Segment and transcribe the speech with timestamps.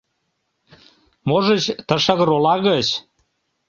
[1.27, 2.87] Можыч, ты шыгыр ола гыч